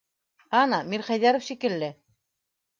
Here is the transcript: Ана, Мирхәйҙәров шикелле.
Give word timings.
Ана, 0.61 0.79
Мирхәйҙәров 0.95 1.47
шикелле. 1.51 1.93